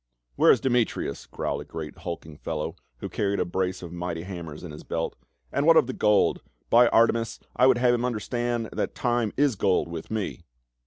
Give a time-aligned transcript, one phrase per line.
[0.35, 4.63] "Where is Demetrius?" growled a great hulking fellow, who carried a brace of mighty hammers
[4.63, 5.15] in his belt."
[5.53, 6.41] And what of the gold?
[6.71, 10.41] By Artemis, I would have him understand that time is gold with me."